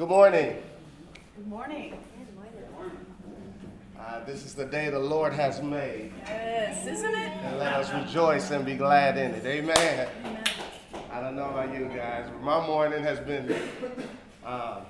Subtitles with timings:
[0.00, 0.56] Good morning.
[1.36, 1.92] Good morning.
[3.98, 7.32] Uh, this is the day the Lord has made, Yes, isn't it?
[7.44, 9.44] and let us rejoice and be glad in it.
[9.44, 10.08] Amen.
[11.12, 13.54] I don't know about you guys, but my morning has been
[14.42, 14.80] uh,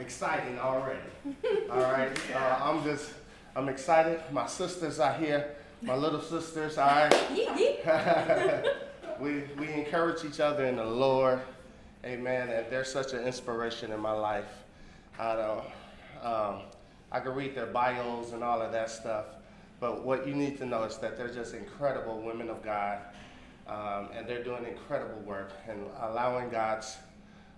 [0.00, 0.98] exciting already.
[1.70, 3.12] All right, uh, I'm just,
[3.54, 4.20] I'm excited.
[4.32, 6.76] My sisters are here, my little sisters.
[6.76, 7.14] All right.
[9.20, 11.40] we we encourage each other in the Lord.
[12.04, 12.48] Amen.
[12.48, 14.50] And they're such an inspiration in my life.
[15.18, 15.64] I don't.
[16.22, 16.62] Um,
[17.12, 19.26] I can read their bios and all of that stuff,
[19.80, 23.00] but what you need to know is that they're just incredible women of God,
[23.66, 26.96] um, and they're doing incredible work and allowing God's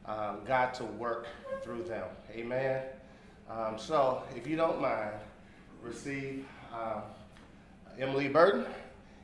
[0.06, 1.26] um, God to work
[1.62, 2.08] through them.
[2.34, 2.82] Amen.
[3.50, 5.10] Um, so, if you don't mind,
[5.82, 7.02] receive uh,
[7.98, 8.64] Emily Burton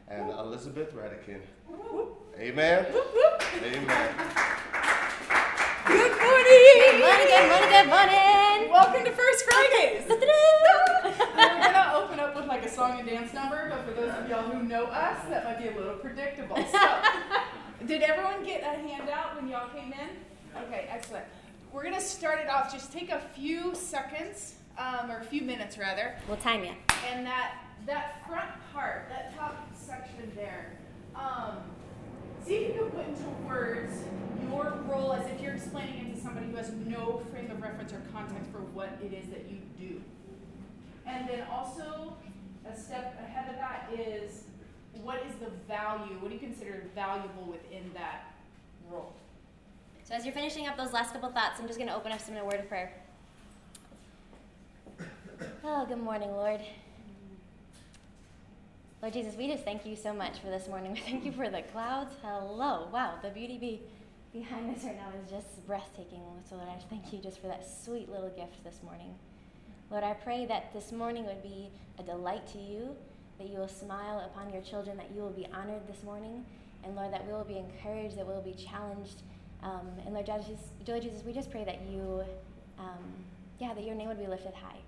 [0.09, 1.41] and Elizabeth Redican.
[2.39, 2.87] Amen.
[2.87, 4.15] Amen.
[5.87, 6.75] Good morning.
[6.79, 8.71] Good morning, good morning, good morning.
[8.71, 10.05] Welcome to First Fridays.
[10.09, 10.21] We're
[11.37, 14.43] gonna open up with like a song and dance number, but for those of y'all
[14.43, 16.57] who know us, that might be a little predictable.
[16.71, 17.01] So,
[17.87, 20.63] did everyone get a handout when y'all came in?
[20.65, 21.25] Okay, excellent.
[21.73, 22.73] We're gonna start it off.
[22.73, 26.73] Just take a few seconds, um, or a few minutes rather, We'll time you.
[27.11, 27.55] and that
[27.87, 30.73] that front part, that top section there,
[31.17, 31.57] um,
[32.45, 34.05] see if you can put into words
[34.43, 37.93] your role as if you're explaining it to somebody who has no frame of reference
[37.93, 40.01] or context for what it is that you do.
[41.07, 42.17] And then also,
[42.71, 44.45] a step ahead of that is
[45.03, 46.15] what is the value?
[46.21, 48.35] What do you consider valuable within that
[48.91, 49.13] role?
[50.05, 52.21] So as you're finishing up those last couple thoughts, I'm just going to open up
[52.21, 52.93] some in a word of prayer.
[55.63, 56.61] Oh, good morning, Lord.
[59.01, 60.93] Lord Jesus, we just thank you so much for this morning.
[60.93, 62.13] We thank you for the clouds.
[62.21, 62.89] Hello.
[62.93, 63.81] Wow, the beauty be
[64.33, 66.21] behind us right now is just breathtaking.
[66.49, 69.15] So, Lord, I thank you just for that sweet little gift this morning.
[69.89, 71.71] Lord, I pray that this morning would be
[72.01, 72.97] a delight to you,
[73.39, 76.45] that you will smile upon your children, that you will be honored this morning,
[76.83, 79.23] and Lord, that we will be encouraged, that we will be challenged.
[79.63, 82.25] Um, and Lord Jesus, Lord Jesus, we just pray that you,
[82.81, 83.15] um,
[83.61, 84.81] yeah, that your name would be lifted high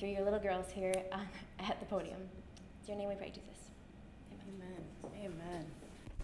[0.00, 1.18] through your little girls here uh,
[1.58, 2.30] at the podium.
[2.80, 3.57] It's your name we pray, Jesus.
[5.16, 5.64] Amen.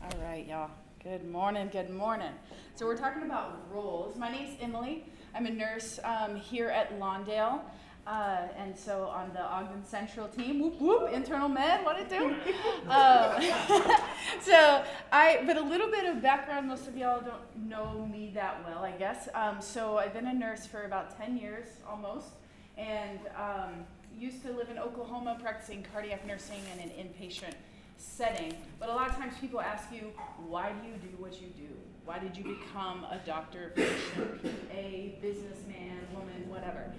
[0.03, 0.71] All right, y'all.
[1.03, 1.69] Good morning.
[1.73, 2.33] Good morning.
[2.75, 4.17] So we're talking about roles.
[4.17, 5.05] My name's Emily.
[5.35, 7.61] I'm a nurse um, here at Lawndale.
[8.07, 12.27] Uh, and so on the Ogden Central team, whoop whoop, internal med, what it do?
[12.91, 13.41] um,
[14.43, 16.69] so I, but a little bit of background.
[16.69, 19.29] Most of y'all don't know me that well, I guess.
[19.35, 22.29] Um, so I've been a nurse for about 10 years almost,
[22.77, 23.87] and um,
[24.19, 27.55] used to live in Oklahoma practicing cardiac nursing in an inpatient
[27.97, 28.55] setting.
[28.79, 30.13] But a lot of times people ask you,
[30.47, 31.73] why do you do what you do?
[32.05, 36.93] Why did you become a doctor, physician, PA, businessman, woman, whatever?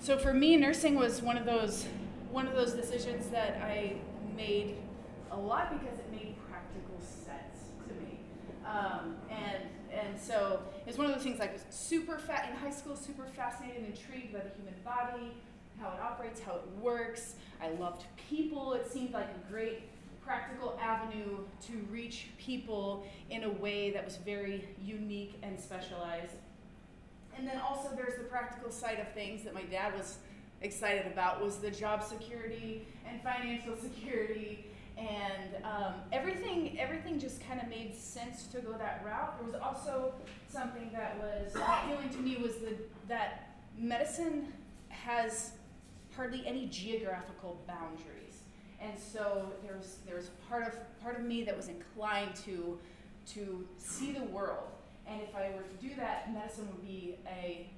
[0.00, 1.86] So for me, nursing was one of those
[2.32, 3.96] one of those decisions that I
[4.34, 4.76] made
[5.30, 8.18] a lot because it made practical sense to me.
[8.66, 9.62] Um, and
[9.92, 13.84] and so it's one of those things like super fat in high school, super fascinated
[13.84, 15.34] and intrigued by the human body,
[15.80, 17.34] how it operates, how it works.
[17.60, 18.72] I loved people.
[18.72, 19.82] It seemed like a great
[20.24, 26.36] practical avenue to reach people in a way that was very unique and specialized.
[27.36, 30.18] And then also there's the practical side of things that my dad was
[30.60, 34.66] excited about was the job security and financial security
[34.96, 39.36] and um, everything everything just kind of made sense to go that route.
[39.38, 40.12] There was also
[40.48, 42.76] something that was appealing to me was the,
[43.08, 44.52] that medicine
[44.88, 45.52] has
[46.14, 48.31] hardly any geographical boundaries.
[48.82, 52.78] And so there was there was part of part of me that was inclined to
[53.34, 54.68] to see the world.
[55.06, 57.68] And if I were to do that, medicine would be a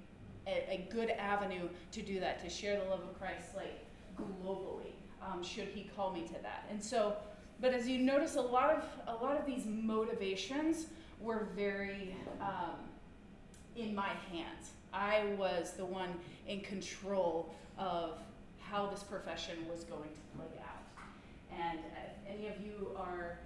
[0.47, 3.85] a, a good avenue to do that, to share the love of Christ like
[4.17, 4.93] globally,
[5.23, 6.67] um, should he call me to that.
[6.71, 7.17] And so,
[7.61, 10.87] but as you notice, a lot of a lot of these motivations
[11.21, 12.77] were very um,
[13.77, 14.73] in my hands.
[14.93, 16.11] I was the one
[16.47, 18.19] in control of
[18.61, 20.64] how this profession was going to play out.
[21.61, 23.39] And if any of you are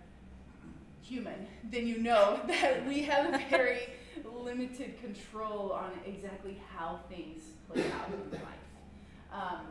[1.03, 3.81] human, then you know that we have a very
[4.43, 8.43] limited control on exactly how things play out in life.
[9.33, 9.67] Um,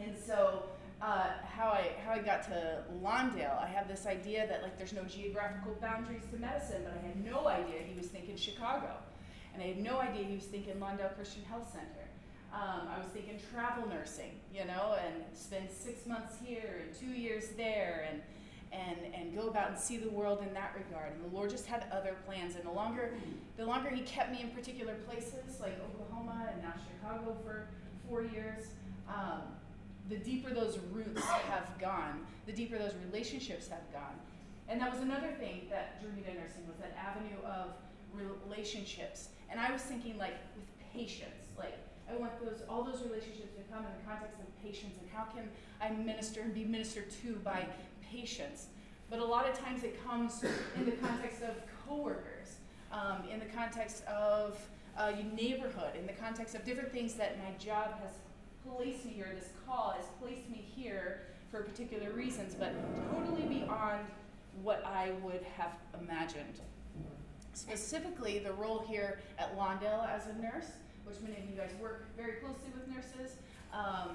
[0.00, 0.64] and so,
[1.00, 4.92] uh, how I how I got to Lawndale, I have this idea that like there's
[4.92, 8.96] no geographical boundaries to medicine, but I had no idea he was thinking Chicago,
[9.52, 12.01] and I had no idea he was thinking Lawndale Christian Health Center.
[12.52, 17.18] Um, I was thinking travel nursing, you know, and spend six months here and two
[17.18, 18.20] years there, and
[18.72, 21.12] and and go about and see the world in that regard.
[21.12, 22.56] And the Lord just had other plans.
[22.56, 23.14] And the longer
[23.56, 27.68] the longer He kept me in particular places like Oklahoma and now Chicago for
[28.08, 28.66] four years,
[29.08, 29.42] um,
[30.08, 34.18] the deeper those roots have gone, the deeper those relationships have gone.
[34.68, 37.72] And that was another thing that drew me to nursing was that avenue of
[38.46, 39.28] relationships.
[39.50, 41.78] And I was thinking like with patients, like
[42.10, 45.24] I want those all those relationships to come in the context of patients and how
[45.24, 45.48] can
[45.80, 47.66] I minister and be ministered to by
[48.10, 48.66] patients.
[49.10, 50.42] But a lot of times it comes
[50.76, 51.54] in the context of
[51.86, 52.56] coworkers,
[52.90, 54.58] um, in the context of
[54.96, 58.12] uh, neighborhood, in the context of different things that my job has
[58.66, 62.72] placed me here, this call has placed me here for particular reasons, but
[63.12, 64.00] totally beyond
[64.62, 66.60] what I would have imagined.
[67.54, 70.70] Specifically, the role here at Lawndale as a nurse,
[71.04, 73.36] which many of you guys work very closely with nurses,
[73.72, 74.10] um,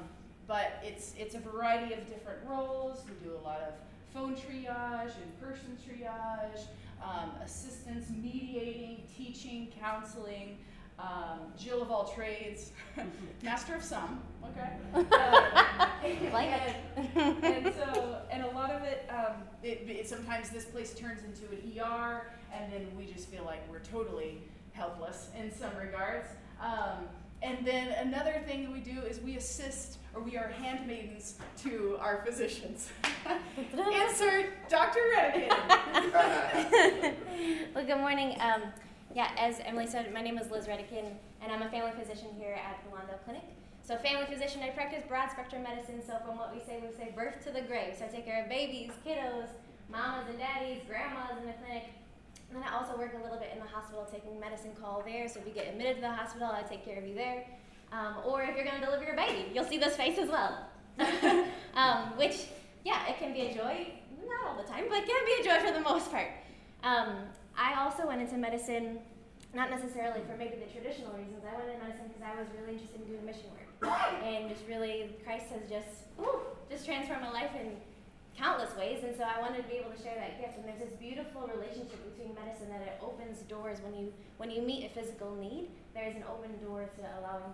[0.47, 3.03] but it's, it's a variety of different roles.
[3.07, 3.73] We do a lot of
[4.13, 6.61] phone triage, in-person triage,
[7.03, 10.57] um, assistance, mediating, teaching, counseling,
[10.99, 12.71] um, Jill of all trades,
[13.43, 14.71] master of some, okay?
[15.11, 16.49] Uh, like
[17.15, 21.21] and, and, so, and a lot of it, um, it, it, sometimes this place turns
[21.23, 24.41] into an ER, and then we just feel like we're totally
[24.71, 26.27] helpless in some regards.
[26.61, 27.07] Um,
[27.41, 31.97] and then another thing that we do is we assist or we are handmaidens to
[31.99, 32.89] our physicians.
[33.73, 34.99] Insert Dr.
[35.15, 35.53] Redican.
[37.75, 38.35] well, good morning.
[38.41, 38.63] Um,
[39.13, 41.11] yeah, as Emily said, my name is Liz Redican,
[41.41, 43.43] and I'm a family physician here at the Lawndale Clinic.
[43.83, 46.01] So, family physician, I practice broad spectrum medicine.
[46.05, 47.95] So, from what we say, we say birth to the grave.
[47.97, 49.47] So, I take care of babies, kiddos,
[49.89, 51.85] mamas and daddies, grandmas in the clinic.
[52.49, 55.27] And then I also work a little bit in the hospital taking medicine call there.
[55.27, 57.45] So, if you get admitted to the hospital, I take care of you there.
[57.91, 60.67] Um, or if you're going to deliver your baby, you'll see this face as well.
[61.75, 62.47] um, which,
[62.83, 63.93] yeah, it can be a joy,
[64.27, 66.27] not all the time, but it can be a joy for the most part.
[66.83, 67.27] Um,
[67.57, 68.99] I also went into medicine,
[69.53, 71.43] not necessarily for maybe the traditional reasons.
[71.43, 73.91] I went into medicine because I was really interested in doing mission work.
[74.23, 76.39] And just really, Christ has just, ooh,
[76.69, 77.77] just transformed my life in
[78.37, 79.03] countless ways.
[79.03, 80.61] And so I wanted to be able to share that gift.
[80.61, 84.61] And there's this beautiful relationship between medicine that it opens doors when you, when you
[84.61, 85.73] meet a physical need.
[85.97, 87.51] There is an open door to allowing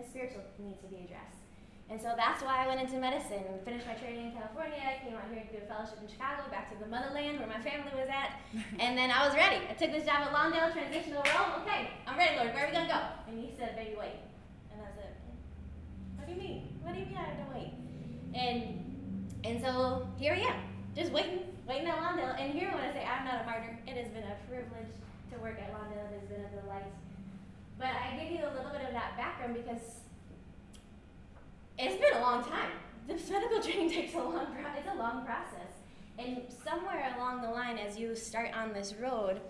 [0.00, 1.44] a spiritual need to be addressed.
[1.88, 5.30] And so that's why I went into medicine finished my training in California, came out
[5.30, 8.10] here to do a fellowship in Chicago, back to the motherland where my family was
[8.10, 8.42] at.
[8.82, 9.62] and then I was ready.
[9.70, 11.62] I took this job at Lawndale, transitional role.
[11.62, 12.54] Okay, I'm ready, Lord.
[12.54, 13.02] Where are we going to go?
[13.30, 14.18] And he said, baby, wait.
[14.74, 15.14] And I said,
[16.18, 16.78] what do you mean?
[16.82, 17.70] What do you mean I have to wait?
[18.34, 18.85] And
[19.46, 20.60] and so here I am,
[20.96, 21.38] just waiting,
[21.68, 22.34] waiting at Lawndale.
[22.40, 23.78] And here I want to say, I'm not a martyr.
[23.86, 24.90] It has been a privilege
[25.32, 26.10] to work at Lawndale.
[26.10, 26.90] It has been a delight.
[27.78, 30.02] But I give you a little bit of that background because
[31.78, 32.72] it's been a long time.
[33.06, 35.70] This medical training takes a long pro- it's a long process.
[36.18, 39.40] And somewhere along the line, as you start on this road,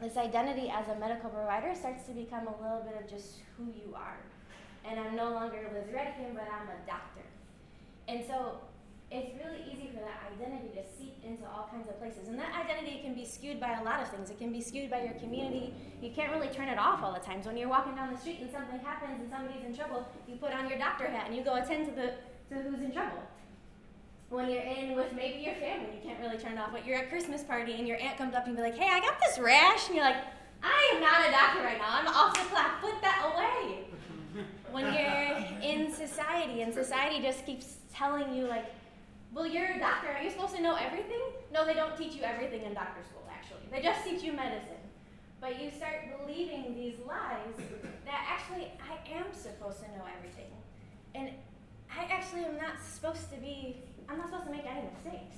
[0.00, 3.64] this identity as a medical provider starts to become a little bit of just who
[3.64, 4.16] you are.
[4.88, 7.26] And I'm no longer Liz Redican, but I'm a doctor.
[8.08, 8.60] And so
[9.10, 12.28] it's really easy for that identity to seep into all kinds of places.
[12.28, 14.30] And that identity can be skewed by a lot of things.
[14.30, 15.74] It can be skewed by your community.
[16.02, 17.42] You can't really turn it off all the time.
[17.42, 20.36] So when you're walking down the street and something happens and somebody's in trouble, you
[20.36, 22.14] put on your doctor hat and you go attend to the
[22.48, 23.22] to who's in trouble.
[24.28, 26.72] When you're in with maybe your family, you can't really turn it off.
[26.72, 28.98] But you're at Christmas party and your aunt comes up and be like, "Hey, I
[28.98, 30.22] got this rash," and you're like,
[30.64, 31.86] "I am not a doctor right now.
[31.90, 32.80] I'm off the clock.
[32.80, 33.84] Put that away."
[34.72, 38.66] when you're in society and society just keeps telling you like
[39.32, 40.08] well, you're a doctor.
[40.08, 41.20] Are you supposed to know everything?
[41.52, 43.68] No, they don't teach you everything in doctor school, actually.
[43.70, 44.76] They just teach you medicine.
[45.40, 47.54] But you start believing these lies
[48.04, 50.50] that actually I am supposed to know everything.
[51.14, 51.30] And
[51.90, 53.76] I actually am not supposed to be,
[54.08, 55.36] I'm not supposed to make any mistakes.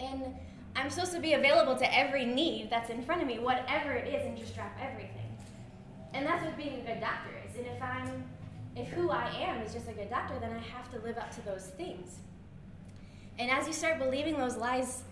[0.00, 0.34] And
[0.76, 4.12] I'm supposed to be available to every need that's in front of me, whatever it
[4.12, 5.12] is, and just drop everything.
[6.14, 7.56] And that's what being a good doctor is.
[7.56, 8.24] And if I'm,
[8.76, 11.30] if who I am is just a good doctor, then I have to live up
[11.32, 12.20] to those things.
[13.38, 15.02] And as you start believing those lies,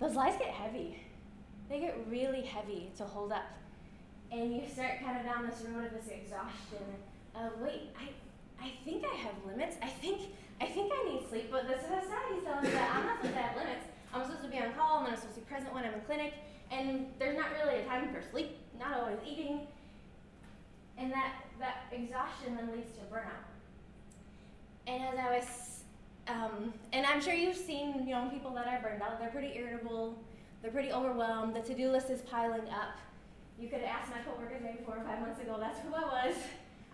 [0.00, 0.98] those lies get heavy.
[1.68, 3.46] They get really heavy to hold up.
[4.32, 6.84] And you start kind of down this road of this exhaustion
[7.34, 9.76] of, wait, I, I think I have limits.
[9.82, 10.20] I think
[10.60, 13.42] I think I need sleep, but the society's telling me that I'm not supposed to
[13.42, 13.86] have limits.
[14.14, 16.32] I'm supposed to be on call I'm supposed to be present when I'm in clinic,
[16.70, 19.66] and there's not really a time for sleep, not always eating.
[20.96, 23.44] And that, that exhaustion then leads to burnout.
[24.86, 25.75] And as I was
[26.28, 29.20] um, and I'm sure you've seen you know people that are burned out.
[29.20, 30.18] They're pretty irritable.
[30.62, 31.54] They're pretty overwhelmed.
[31.54, 32.98] The to-do list is piling up.
[33.58, 35.56] You could ask my coworkers maybe four or five months ago.
[35.60, 36.34] That's who I was.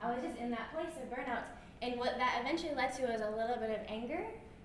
[0.03, 1.47] I was just in that place of burnout.
[1.81, 4.23] And what that eventually led to was a little bit of anger,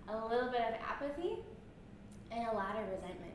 [0.09, 1.41] a little bit of apathy,
[2.29, 3.33] and a lot of resentment.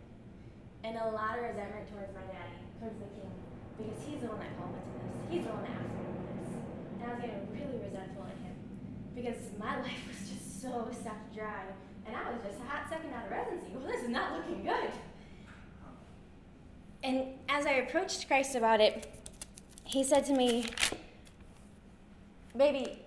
[0.85, 3.31] And a lot of resentment towards my daddy, towards the king,
[3.79, 5.15] because he's the one that called me to this.
[5.31, 6.51] He's the one that asked me to this.
[6.53, 8.55] And I was getting really resentful at him
[9.15, 11.65] because my life was just so sucked dry.
[12.07, 13.73] And I was just a hot second out of residency.
[13.75, 14.91] Well, this is not looking good.
[17.03, 19.13] And as I approached Christ about it,
[19.85, 20.67] he said to me,
[22.57, 23.01] Baby,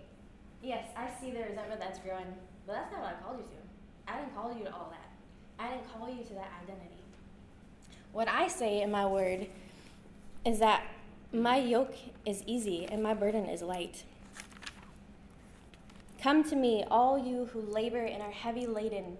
[0.61, 2.25] yes, I see the resentment that's growing,
[2.67, 4.11] but that's not what I called you to.
[4.13, 5.63] I didn't call you to all that.
[5.63, 6.95] I didn't call you to that identity.
[8.11, 9.47] What I say in my word
[10.45, 10.83] is that
[11.31, 11.95] my yoke
[12.25, 14.03] is easy and my burden is light.
[16.21, 19.17] Come to me, all you who labor and are heavy laden,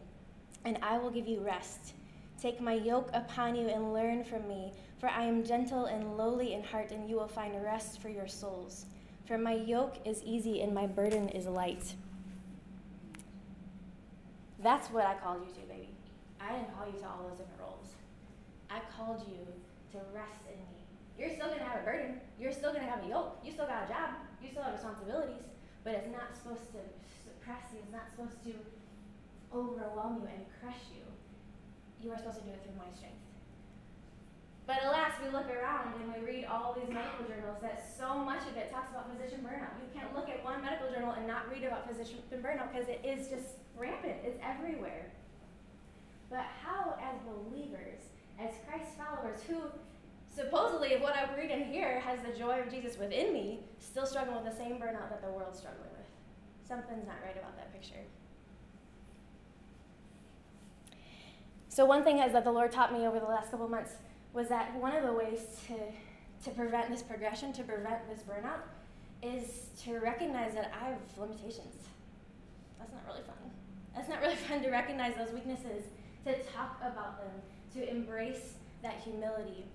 [0.64, 1.94] and I will give you rest.
[2.42, 6.54] Take my yoke upon you and learn from me, for I am gentle and lowly
[6.54, 8.86] in heart, and you will find rest for your souls.
[9.25, 11.96] For my yoke is easy and my burden is light.
[14.62, 15.90] That's what I called you to, baby.
[16.40, 17.96] I didn't call you to all those different roles.
[18.70, 19.46] I called you
[19.92, 20.86] to rest in me.
[21.18, 22.20] You're still to have a burden.
[22.40, 23.40] You're still to have a yoke.
[23.44, 24.10] You still got a job.
[24.42, 25.42] You still have responsibilities.
[25.86, 26.82] But it's not supposed to
[27.24, 27.80] suppress you.
[27.86, 28.54] It's not supposed to
[29.54, 31.06] overwhelm you and crush you
[32.06, 33.18] you are supposed to do it through my strength.
[34.70, 38.46] But alas, we look around and we read all these medical journals that so much
[38.46, 39.74] of it talks about physician burnout.
[39.82, 43.01] You can't look at one medical journal and not read about physician burnout because it
[43.06, 44.22] is just rampant.
[44.24, 45.10] It's everywhere.
[46.30, 48.01] But how, as believers,
[48.38, 49.62] as Christ followers, who
[50.36, 54.44] supposedly, if what I'm reading here has the joy of Jesus within me, still struggling
[54.44, 56.06] with the same burnout that the world's struggling with?
[56.68, 58.01] Something's not right about that picture.
[61.70, 63.92] So, one thing is that the Lord taught me over the last couple months
[64.34, 65.75] was that one of the ways to,
[66.44, 68.62] to prevent this progression, to prevent this burnout,
[69.22, 71.75] is to recognize that I have limitations.
[72.80, 73.36] That's not really fun.
[73.96, 75.86] That's not really fun to recognize those weaknesses,
[76.25, 77.32] to talk about them,
[77.75, 79.65] to embrace that humility.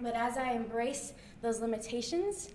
[0.00, 1.12] But as I embrace
[1.42, 2.50] those limitations,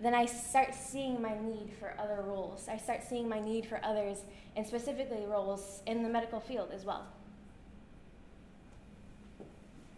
[0.00, 2.66] then I start seeing my need for other roles.
[2.68, 4.18] I start seeing my need for others,
[4.56, 7.06] and specifically roles in the medical field as well.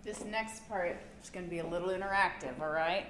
[0.03, 3.07] This next part is going to be a little interactive, all right?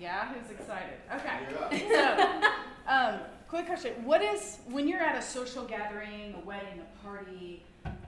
[0.00, 0.98] Yeah, who's excited?
[1.14, 1.86] Okay.
[1.88, 2.40] So,
[2.88, 7.62] um, quick question: What is when you're at a social gathering, a wedding, a party?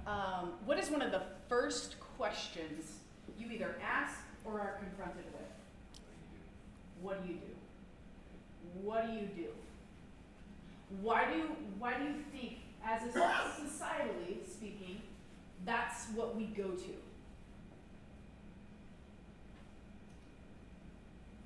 [0.07, 3.01] Um, what is one of the first questions
[3.39, 5.51] you either ask or are confronted with?
[7.03, 7.55] What do you do?
[8.83, 9.49] What do you do?
[11.03, 15.03] Why do you, why do you think, as a societally speaking,
[15.67, 16.95] that's what we go to?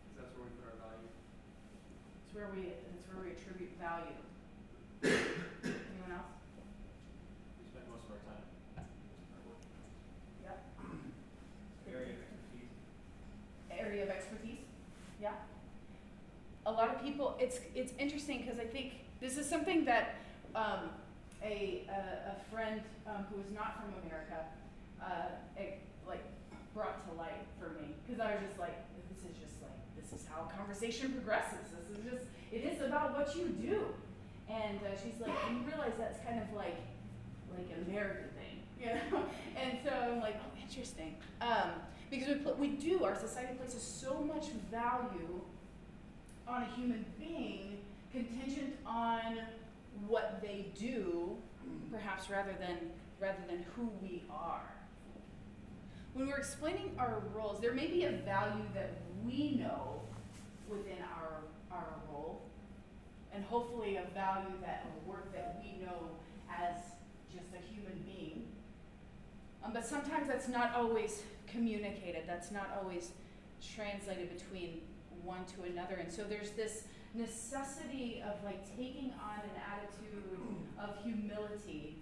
[0.06, 1.10] Because that's where we put our value.
[2.22, 4.22] It's where we, it's where we attribute value.
[5.02, 6.38] Anyone else?
[7.58, 9.58] We spend most of our time our work.
[10.46, 10.58] Yep.
[11.90, 12.70] Area of expertise.
[13.74, 14.62] Area of expertise,
[15.20, 15.34] yeah.
[16.72, 20.14] A lot of people, it's, it's interesting because I think this is something that
[20.54, 20.88] um,
[21.44, 24.40] a, a, a friend um, who is not from America
[25.02, 26.24] uh, it, like
[26.72, 28.72] brought to light for me because I was just like,
[29.10, 31.68] this is just like, this is how conversation progresses.
[31.76, 33.84] This is just it is about what you do.
[34.48, 36.80] And uh, she's like, you realize that's kind of like
[37.52, 39.24] like an American thing, you know?
[39.60, 41.16] and so I'm like, oh, interesting.
[41.42, 41.76] Um,
[42.10, 45.40] because we, put, we do, our society places so much value
[46.52, 47.78] on a human being
[48.12, 49.38] contingent on
[50.06, 51.36] what they do,
[51.90, 52.76] perhaps rather than
[53.18, 54.74] rather than who we are.
[56.12, 58.92] When we're explaining our roles, there may be a value that
[59.24, 60.02] we know
[60.68, 62.42] within our our role,
[63.34, 66.10] and hopefully a value that a work that we know
[66.50, 66.82] as
[67.32, 68.46] just a human being.
[69.64, 72.24] Um, but sometimes that's not always communicated.
[72.26, 73.12] That's not always
[73.74, 74.82] translated between
[75.24, 75.96] one to another.
[75.96, 80.22] And so there's this necessity of like taking on an attitude
[80.78, 81.98] of humility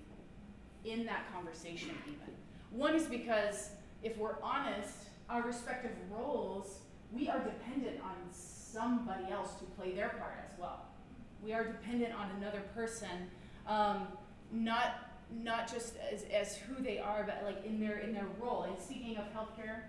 [0.84, 2.34] in that conversation even.
[2.70, 3.70] One is because
[4.02, 4.94] if we're honest,
[5.28, 6.78] our respective roles,
[7.12, 10.86] we are dependent on somebody else to play their part as well.
[11.42, 13.30] We are dependent on another person,
[13.66, 14.08] um,
[14.52, 18.64] not not just as, as who they are, but like in their in their role.
[18.64, 19.82] And speaking of healthcare,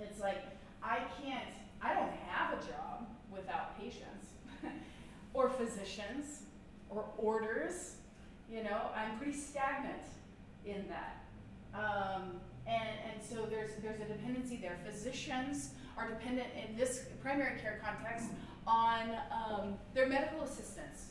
[0.00, 0.44] it's like
[0.82, 4.28] I can't, I don't have a job without patients
[5.34, 6.42] or physicians
[6.90, 7.96] or orders.
[8.50, 10.02] You know, I'm pretty stagnant
[10.64, 11.24] in that.
[11.74, 14.78] Um, and, and so there's there's a dependency there.
[14.84, 18.28] Physicians are dependent in this primary care context
[18.66, 21.06] on um, their medical assistants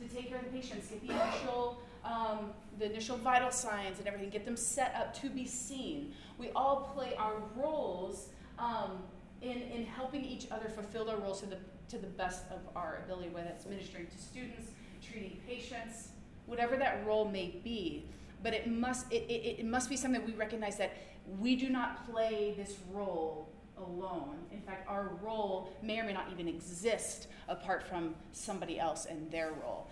[0.00, 4.08] to take care of the patients, get the initial, um, the initial vital signs and
[4.08, 6.14] everything, get them set up to be seen.
[6.40, 9.02] We all play our roles um,
[9.42, 11.58] in, in helping each other fulfill their roles to the,
[11.90, 14.70] to the best of our ability, whether it's ministering to students,
[15.02, 16.08] treating patients,
[16.46, 18.06] whatever that role may be.
[18.42, 20.96] But it must, it, it, it must be something we recognize that
[21.38, 24.36] we do not play this role alone.
[24.50, 29.30] In fact, our role may or may not even exist apart from somebody else and
[29.30, 29.88] their role.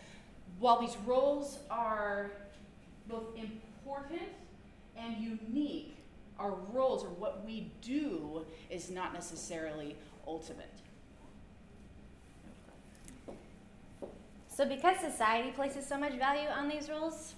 [0.59, 2.31] While these roles are
[3.07, 4.23] both important
[4.97, 5.98] and unique,
[6.39, 10.73] our roles or what we do is not necessarily ultimate.
[14.47, 17.35] So, because society places so much value on these roles,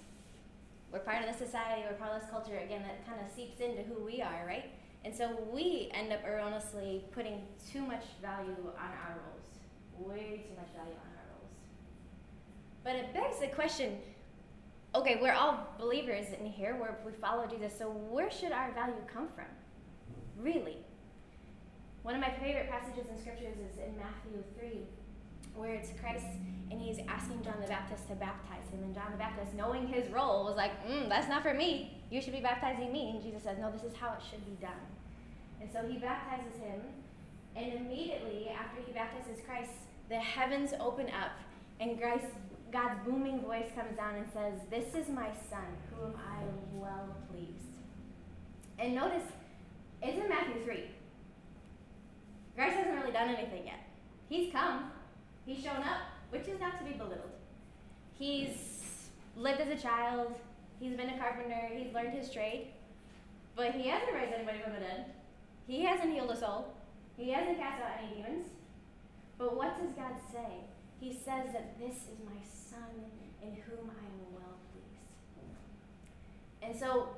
[0.91, 3.59] we're part of the society, we're part of this culture, again, that kind of seeps
[3.59, 4.71] into who we are, right?
[5.05, 7.41] And so we end up erroneously putting
[7.71, 11.51] too much value on our roles, way too much value on our roles.
[12.83, 13.97] But it begs the question
[14.95, 18.93] okay, we're all believers in here, where we follow Jesus, so where should our value
[19.11, 19.45] come from?
[20.37, 20.77] Really?
[22.03, 24.79] One of my favorite passages in scriptures is in Matthew 3,
[25.55, 26.25] where it's Christ
[26.71, 28.81] and he's asking John the Baptist to baptize him.
[28.81, 32.01] And John the Baptist, knowing his role, was like, mm, That's not for me.
[32.09, 33.11] You should be baptizing me.
[33.11, 34.81] And Jesus says, No, this is how it should be done.
[35.59, 36.79] And so he baptizes him.
[37.57, 39.71] And immediately after he baptizes Christ,
[40.07, 41.31] the heavens open up,
[41.81, 42.27] and Christ,
[42.71, 47.15] God's booming voice comes down and says, This is my son, whom I am well
[47.29, 47.79] pleased.
[48.79, 49.23] And notice,
[50.01, 50.83] it's in Matthew 3.
[52.55, 53.79] Christ hasn't really done anything yet.
[54.29, 54.91] He's come,
[55.45, 57.31] he's shown up, which is not to be belittled.
[58.17, 60.39] He's lived as a child,
[60.79, 62.67] he's been a carpenter, he's learned his trade,
[63.55, 65.05] but he hasn't raised anybody from the dead.
[65.67, 66.73] He hasn't healed a soul,
[67.17, 68.47] he hasn't cast out any demons.
[69.37, 70.63] But what does God say?
[70.99, 72.60] He says that this is my son
[73.41, 75.15] in whom I am well pleased.
[76.61, 77.09] And so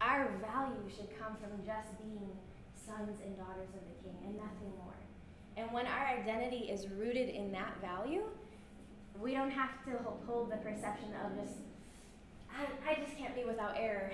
[0.00, 2.30] our value should come from just being
[2.74, 4.94] sons and daughters of the king and nothing more.
[5.56, 8.22] And when our identity is rooted in that value,
[9.20, 11.58] we don't have to hold the perception of just,
[12.50, 14.12] I, I just can't be without error.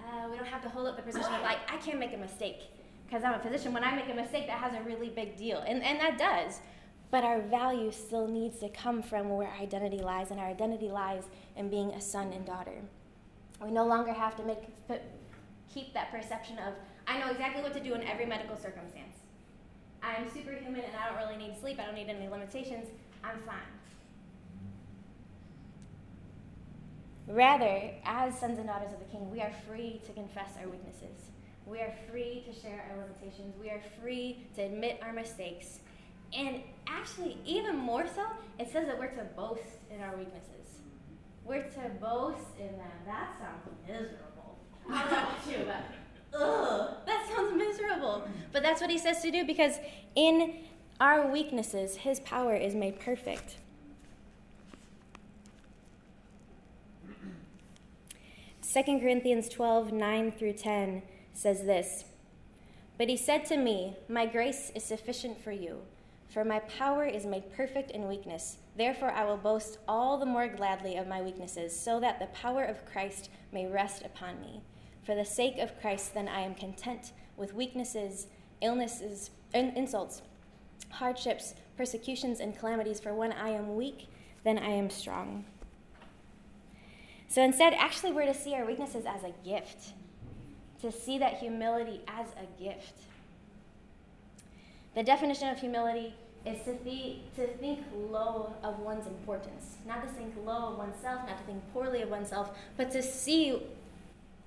[0.00, 2.16] Uh, we don't have to hold up the perception of, like, I can't make a
[2.16, 2.62] mistake
[3.06, 3.72] because I'm a physician.
[3.72, 5.58] When I make a mistake, that has a really big deal.
[5.66, 6.60] And, and that does.
[7.12, 10.88] But our value still needs to come from where our identity lies, and our identity
[10.88, 11.24] lies
[11.56, 12.80] in being a son and daughter.
[13.62, 15.02] We no longer have to make, put,
[15.72, 16.72] keep that perception of,
[17.06, 19.18] I know exactly what to do in every medical circumstance.
[20.02, 22.88] I'm superhuman and I don't really need sleep, I don't need any limitations,
[23.22, 23.58] I'm fine.
[27.28, 31.30] Rather, as sons and daughters of the King, we are free to confess our weaknesses.
[31.66, 33.54] We are free to share our limitations.
[33.60, 35.78] We are free to admit our mistakes.
[36.36, 38.24] And actually, even more so,
[38.58, 40.80] it says that we're to boast in our weaknesses.
[41.44, 42.90] We're to boast in them.
[43.06, 44.58] That sounds miserable.
[44.90, 48.26] I don't know about you, but ugh, that sounds miserable.
[48.52, 49.78] But that's what he says to do because
[50.14, 50.64] in
[51.00, 53.56] our weaknesses, his power is made perfect.
[58.60, 61.02] Second Corinthians 12, 9 through 10
[61.34, 62.04] says this
[62.96, 65.82] But he said to me, My grace is sufficient for you,
[66.32, 68.56] for my power is made perfect in weakness.
[68.76, 72.64] Therefore, I will boast all the more gladly of my weaknesses, so that the power
[72.64, 74.62] of Christ may rest upon me.
[75.04, 78.28] For the sake of Christ, then I am content with weaknesses,
[78.62, 80.22] illnesses, insults,
[80.88, 82.98] hardships, persecutions, and calamities.
[82.98, 84.08] For when I am weak,
[84.42, 85.44] then I am strong.
[87.28, 89.92] So instead, actually, we're to see our weaknesses as a gift,
[90.80, 92.94] to see that humility as a gift.
[94.94, 100.08] The definition of humility is to, th- to think low of one's importance, not to
[100.14, 103.62] think low of oneself, not to think poorly of oneself, but to see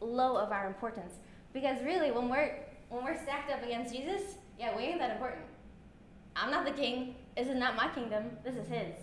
[0.02, 1.14] low of our importance.
[1.54, 2.54] Because really, when we're
[2.90, 5.42] when we're stacked up against Jesus, yeah, we ain't that important.
[6.36, 7.16] I'm not the king.
[7.36, 8.26] This is not my kingdom.
[8.44, 8.94] This is his.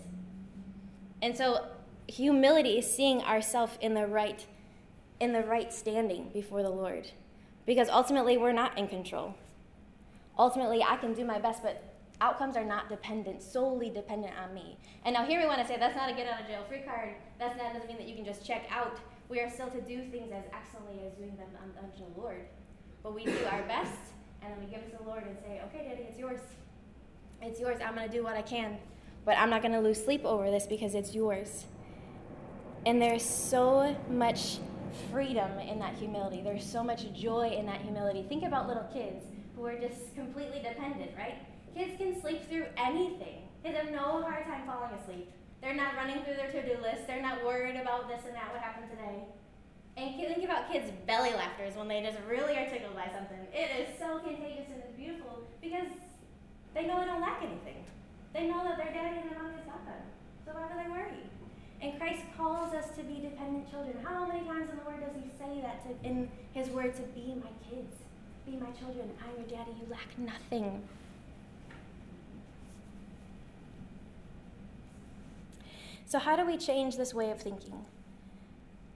[1.21, 1.67] And so
[2.07, 4.45] humility is seeing ourselves in the right
[5.19, 7.11] in the right standing before the Lord.
[7.65, 9.35] Because ultimately we're not in control.
[10.37, 11.92] Ultimately I can do my best, but
[12.23, 14.77] outcomes are not dependent, solely dependent on me.
[15.05, 16.81] And now here we want to say that's not a get out of jail free
[16.81, 17.15] card.
[17.37, 20.03] That's not doesn't mean that you can just check out we are still to do
[20.11, 21.47] things as excellently as doing them
[21.81, 22.45] unto the Lord.
[23.01, 23.97] But we do our best,
[24.41, 26.39] and then we give it to the Lord and say, okay, Daddy, it's yours.
[27.41, 27.79] It's yours.
[27.83, 28.77] I'm going to do what I can.
[29.25, 31.65] But I'm not going to lose sleep over this because it's yours.
[32.85, 34.59] And there's so much
[35.11, 36.41] freedom in that humility.
[36.41, 38.25] There's so much joy in that humility.
[38.27, 41.37] Think about little kids who are just completely dependent, right?
[41.75, 43.49] Kids can sleep through anything.
[43.63, 45.31] Kids have no hard time falling asleep.
[45.61, 47.07] They're not running through their to-do list.
[47.07, 49.23] They're not worried about this and that, what happened today.
[49.95, 53.37] And think about kids' belly laughters when they just really are tickled by something.
[53.53, 55.87] It is so contagious and it's beautiful because
[56.73, 57.85] they know they don't lack anything.
[58.33, 60.01] They know that their daddy and their mommy has got them.
[60.45, 61.25] So why do they worry?
[61.81, 63.97] And Christ calls us to be dependent children.
[64.03, 67.03] How many times in the Word does He say that to, in His Word to
[67.13, 67.93] be my kids,
[68.45, 69.09] be my children?
[69.21, 70.81] I'm your daddy, you lack nothing.
[76.13, 77.73] So, how do we change this way of thinking?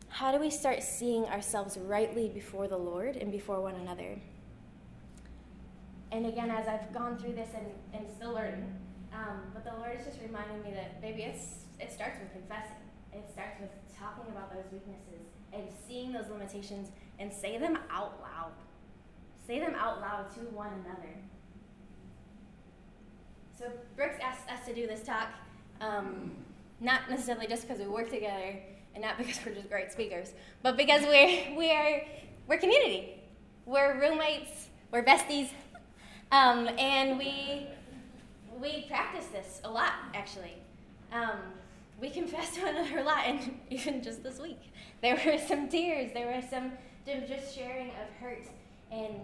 [0.07, 4.19] How do we start seeing ourselves rightly before the Lord and before one another?
[6.11, 8.71] And again, as I've gone through this and, and still learning,
[9.11, 12.85] um, but the Lord is just reminding me that, baby, it's, it starts with confessing.
[13.11, 18.21] It starts with talking about those weaknesses and seeing those limitations and say them out
[18.21, 18.51] loud.
[19.47, 21.15] Say them out loud to one another.
[23.57, 25.29] So Brooks asked us to do this talk,
[25.81, 26.33] um,
[26.79, 28.55] not necessarily just because we work together
[28.93, 32.05] and not because we're just great speakers, but because we're we're
[32.47, 33.21] we're community.
[33.65, 34.69] We're roommates.
[34.91, 35.49] We're besties,
[36.31, 37.67] um, and we
[38.59, 40.53] we practice this a lot actually.
[41.11, 41.39] Um,
[41.99, 45.67] we confess to one another a lot, and even just this week, there were some
[45.67, 46.11] tears.
[46.13, 46.71] There were some
[47.05, 48.47] just sharing of hurt
[48.91, 49.15] and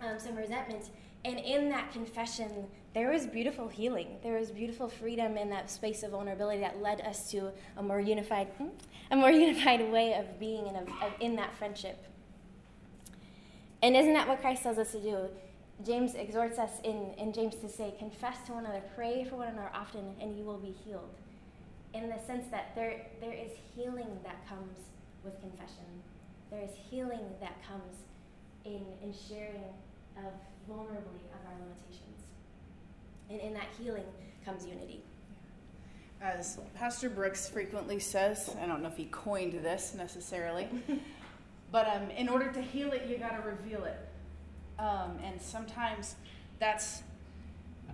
[0.00, 0.90] um, some resentment.
[1.24, 4.18] And in that confession, there was beautiful healing.
[4.22, 8.00] There was beautiful freedom in that space of vulnerability that led us to a more
[8.00, 8.68] unified, hmm,
[9.10, 12.04] a more unified way of being in, a, of, in that friendship.
[13.82, 15.28] And isn't that what Christ tells us to do?
[15.84, 19.48] James exhorts us in, in James to say, confess to one another, pray for one
[19.48, 21.10] another often, and you will be healed.
[21.94, 24.78] In the sense that there, there is healing that comes
[25.24, 25.84] with confession.
[26.50, 27.96] There is healing that comes
[28.64, 29.64] in, in sharing
[30.16, 30.32] of
[30.68, 32.26] vulnerably of our limitations.
[33.30, 34.04] And in that healing
[34.44, 35.02] comes unity.
[36.20, 40.68] As Pastor Brooks frequently says, I don't know if he coined this necessarily,
[41.72, 43.98] but um, in order to heal it, you got to reveal it.
[44.78, 46.16] Um, and sometimes
[46.58, 47.02] that's,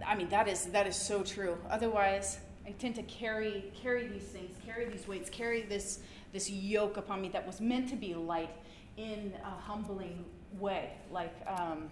[0.06, 1.58] I mean, that is that is so true.
[1.68, 6.00] Otherwise, I tend to carry carry these things, carry these weights, carry this
[6.32, 8.50] this yoke upon me that was meant to be light
[8.96, 10.24] in a humbling
[10.58, 11.90] way, like um,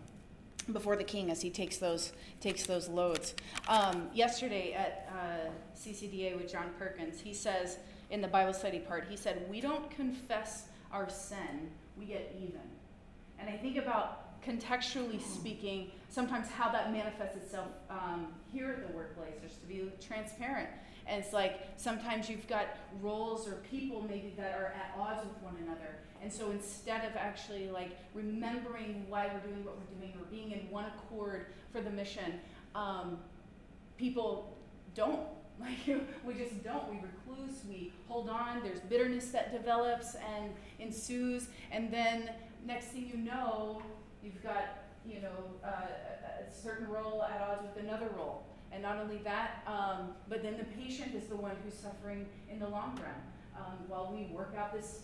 [0.72, 3.34] before the king as he takes those takes those loads.
[3.68, 7.78] Um, yesterday at uh, CCDA with John Perkins, he says
[8.10, 12.60] in the Bible study part, he said, "We don't confess our sin; we get even."
[13.38, 18.96] And I think about contextually speaking, sometimes how that manifests itself um, here at the
[18.96, 20.68] workplace, just to be transparent.
[21.08, 22.66] And it's like sometimes you've got
[23.00, 25.96] roles or people maybe that are at odds with one another.
[26.22, 30.52] And so instead of actually like remembering why we're doing what we're doing or being
[30.52, 32.40] in one accord for the mission,
[32.74, 33.18] um,
[33.96, 34.56] people
[34.94, 35.20] don't.
[35.60, 36.88] Like we just don't.
[36.88, 37.64] We recluse.
[37.68, 38.62] We hold on.
[38.62, 42.30] There's bitterness that develops and ensues, and then
[42.64, 43.82] next thing you know,
[44.22, 45.28] You've got, you know,
[45.64, 48.44] uh, a, a, certain role at odds with another role.
[48.72, 52.58] And not only that, um, but then the patient is the one who's suffering in
[52.58, 53.22] the long run
[53.56, 55.00] um, while we work out this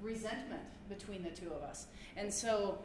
[0.00, 1.86] resentment between the two of us.
[2.16, 2.78] And so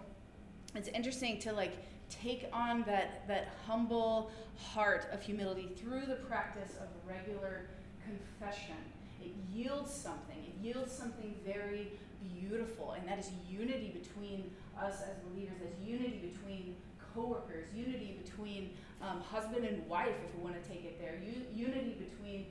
[0.75, 1.73] it's interesting to like
[2.09, 7.67] take on that, that humble heart of humility through the practice of regular
[8.03, 8.75] confession.
[9.21, 10.37] It yields something.
[10.37, 11.91] It yields something very
[12.39, 16.75] beautiful, and that is unity between us as believers, as unity between
[17.13, 21.67] coworkers, unity between um, husband and wife, if we want to take it there, U-
[21.67, 22.45] unity between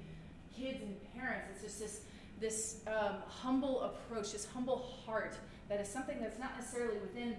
[0.56, 1.48] kids and parents.
[1.52, 2.00] It's just this
[2.40, 5.34] this um, humble approach, this humble heart
[5.68, 7.36] that is something that's not necessarily within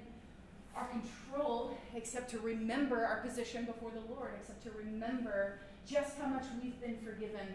[0.76, 6.28] our control, except to remember our position before the Lord, except to remember just how
[6.28, 7.48] much we've been forgiven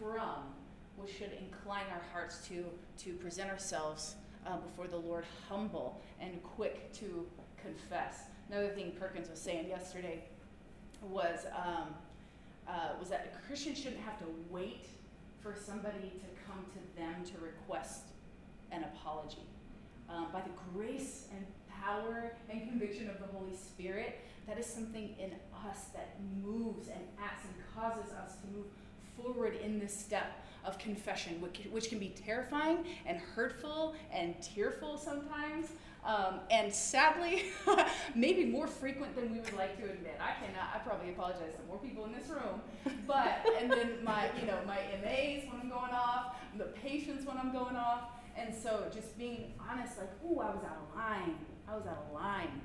[0.00, 0.54] from,
[0.96, 2.64] which should incline our hearts to
[3.04, 4.16] to present ourselves
[4.46, 7.26] uh, before the Lord humble and quick to
[7.62, 8.22] confess.
[8.50, 10.24] Another thing Perkins was saying yesterday
[11.10, 11.94] was um,
[12.68, 14.86] uh, was that a Christian shouldn't have to wait
[15.40, 18.02] for somebody to come to them to request
[18.72, 19.46] an apology.
[20.08, 21.46] Um, by the grace and
[21.82, 25.32] power and conviction of the Holy Spirit, that is something in
[25.68, 28.66] us that moves and acts and causes us to move
[29.16, 34.98] forward in this step of confession, which, which can be terrifying and hurtful and tearful
[34.98, 35.68] sometimes.
[36.06, 37.46] Um, and sadly,
[38.14, 40.18] maybe more frequent than we would like to admit.
[40.20, 40.70] I cannot.
[40.72, 42.62] I probably apologize to more people in this room,
[43.08, 47.36] but and then my, you know, my MAs when I'm going off, the patients when
[47.36, 48.04] I'm going off,
[48.36, 51.34] and so just being honest, like, ooh, I was out of line.
[51.68, 52.60] I was out of line,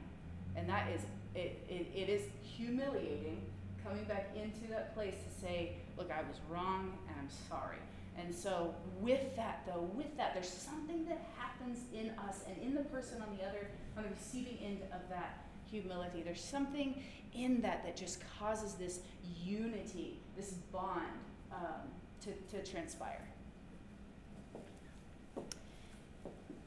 [0.55, 1.01] and that is
[1.33, 1.65] it.
[1.67, 3.41] It, it is humiliating
[3.83, 7.77] coming back into that place to say, look, I was wrong and I'm sorry.
[8.23, 12.75] And so, with that, though, with that, there's something that happens in us and in
[12.75, 16.21] the person on the other, on the receiving end of that humility.
[16.23, 17.01] There's something
[17.33, 18.99] in that that just causes this
[19.43, 21.05] unity, this bond
[21.51, 21.87] um,
[22.21, 23.27] to, to transpire.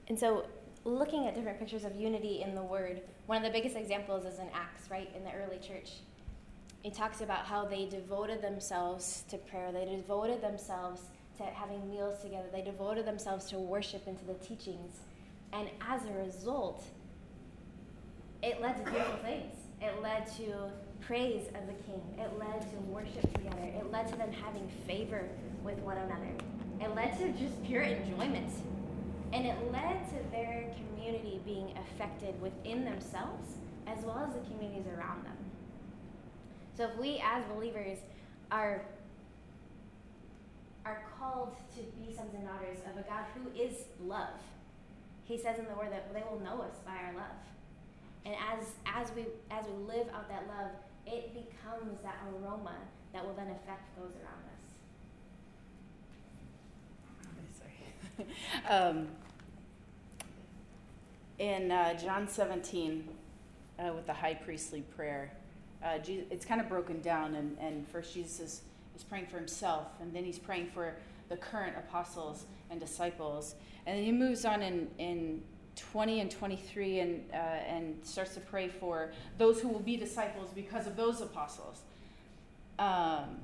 [0.08, 0.46] And so,
[0.84, 4.38] looking at different pictures of unity in the Word, one of the biggest examples is
[4.38, 5.92] in Acts, right, in the early church.
[6.82, 11.00] It talks about how they devoted themselves to prayer, they devoted themselves
[11.38, 15.01] to having meals together, they devoted themselves to worship and to the teachings.
[15.53, 16.85] And as a result,
[18.42, 19.55] it led to beautiful things.
[19.81, 20.70] It led to
[21.01, 22.03] praise of the King.
[22.18, 23.62] It led to worship together.
[23.62, 25.29] It led to them having favor
[25.62, 26.31] with one another.
[26.81, 28.51] It led to just pure enjoyment.
[29.33, 34.87] And it led to their community being affected within themselves as well as the communities
[34.87, 35.37] around them.
[36.77, 37.99] So if we as believers
[38.51, 38.83] are
[41.24, 44.40] called to be sons and daughters of a God who is love.
[45.24, 47.37] He says in the word that they will know us by our love.
[48.26, 50.70] And as as we as we live out that love,
[51.06, 52.76] it becomes that aroma
[53.12, 54.64] that will then affect those around us.
[58.70, 59.08] um,
[61.38, 63.08] in uh, John 17,
[63.78, 65.32] uh, with the high priestly prayer,
[65.84, 68.62] uh, Jesus, it's kind of broken down, and, and first Jesus is,
[68.96, 70.94] is praying for himself, and then he's praying for
[71.28, 73.54] the current apostles and disciples.
[73.87, 75.42] And then he moves on in, in
[75.76, 80.50] 20 and 23 and, uh, and starts to pray for those who will be disciples
[80.54, 81.82] because of those apostles.
[82.78, 83.38] Um,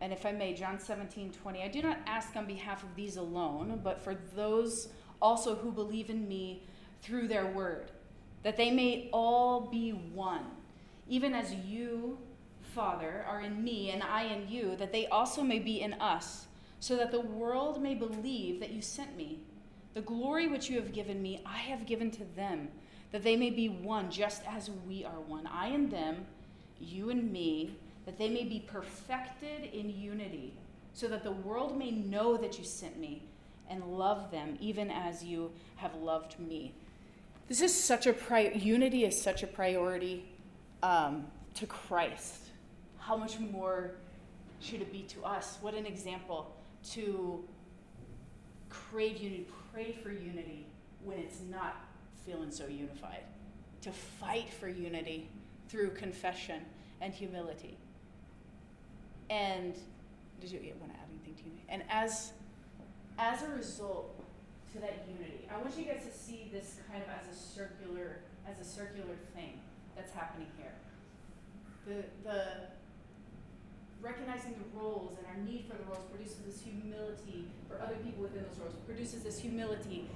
[0.00, 3.16] and if I may, John 17, 20, I do not ask on behalf of these
[3.16, 4.88] alone, but for those
[5.20, 6.62] also who believe in me
[7.02, 7.90] through their word,
[8.42, 10.44] that they may all be one,
[11.08, 12.18] even as you,
[12.74, 16.46] Father, are in me and I in you, that they also may be in us,
[16.80, 19.40] so that the world may believe that you sent me.
[19.94, 22.68] The glory which you have given me, I have given to them,
[23.10, 25.46] that they may be one, just as we are one.
[25.46, 26.26] I and them,
[26.80, 30.54] you and me, that they may be perfected in unity,
[30.92, 33.22] so that the world may know that you sent me
[33.68, 36.72] and love them, even as you have loved me.
[37.48, 38.14] This is such a
[38.56, 40.24] unity is such a priority
[40.82, 42.50] um, to Christ.
[42.98, 43.92] How much more
[44.60, 45.58] should it be to us?
[45.60, 46.54] What an example
[46.92, 47.44] to
[48.68, 50.66] crave unity, pray for unity
[51.04, 51.76] when it's not
[52.26, 53.22] feeling so unified,
[53.82, 55.28] to fight for unity
[55.68, 56.62] through confession
[57.00, 57.76] and humility.
[59.30, 59.74] And
[60.40, 61.62] did you want to add anything to me?
[61.68, 62.32] And as
[63.18, 64.24] as a result
[64.72, 68.20] to that unity, I want you guys to see this kind of as a circular
[68.48, 69.60] as a circular thing
[69.96, 70.72] that's happening here.
[71.86, 72.44] The the
[74.00, 78.22] recognizing the roles and our need for the roles produces this humility for other people
[78.22, 80.08] within those roles, produces this humility,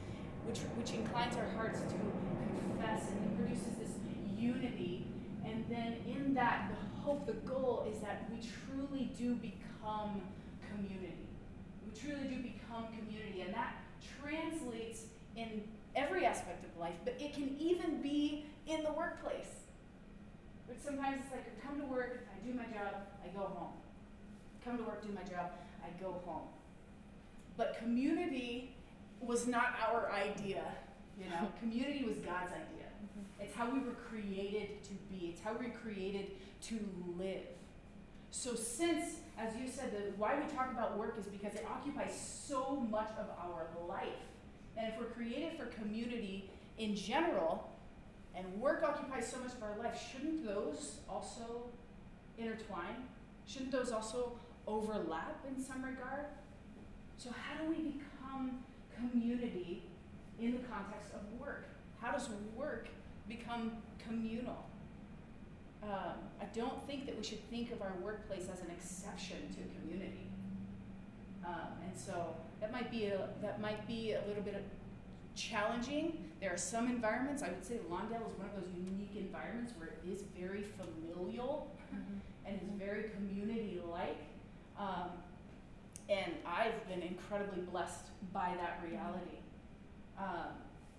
[0.47, 3.95] which, which inclines our hearts to confess, and then produces this
[4.37, 5.07] unity.
[5.45, 10.23] And then in that, the hope, the goal is that we truly do become
[10.71, 11.27] community.
[11.85, 13.75] We truly do become community, and that
[14.21, 15.03] translates
[15.37, 15.63] in
[15.95, 19.62] every aspect of life, but it can even be in the workplace.
[20.73, 23.75] But sometimes it's like, I come to work, I do my job, I go home.
[24.65, 25.51] Come to work, do my job,
[25.85, 26.49] I go home.
[27.59, 28.75] But community
[29.21, 30.65] was not our idea,
[31.19, 31.49] you know.
[31.61, 32.89] community was God's idea.
[32.89, 33.43] Mm-hmm.
[33.43, 35.27] It's how we were created to be.
[35.27, 36.31] It's how we were created
[36.63, 36.79] to
[37.19, 37.45] live.
[38.31, 42.19] So since, as you said, the, why we talk about work is because it occupies
[42.47, 44.09] so much of our life.
[44.79, 47.72] And if we're created for community in general,
[48.35, 51.65] and work occupies so much of our life, shouldn't those also
[52.39, 53.09] intertwine?
[53.47, 54.33] Shouldn't those also
[54.67, 56.27] overlap in some regard?
[57.19, 58.59] So, how do we become
[58.97, 59.83] community
[60.41, 61.67] in the context of work?
[62.01, 62.89] How does work
[63.29, 63.73] become
[64.05, 64.67] communal?
[65.83, 69.81] Um, I don't think that we should think of our workplace as an exception to
[69.81, 70.29] community.
[71.45, 74.63] Um, and so that might be a, that might be a little bit of
[75.35, 76.31] challenging.
[76.41, 79.89] There are some environments, I would say Lawndale is one of those unique environments where
[79.89, 82.19] it is very familial mm-hmm.
[82.47, 84.19] and is very community like.
[84.79, 85.11] Um,
[86.09, 89.39] and I've been incredibly blessed by that reality.
[90.19, 90.53] Um,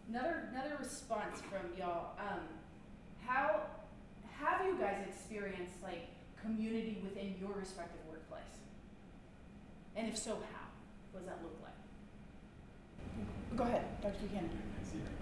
[0.09, 2.39] another, another response from y'all um,
[3.25, 3.61] how
[4.39, 6.07] have you guys experienced like
[6.41, 8.43] community within your respective workplace?
[9.95, 10.67] And if so, how?
[11.11, 11.72] What does that look like?
[13.55, 14.25] Go ahead, Dr.
[14.25, 14.49] Buchanan.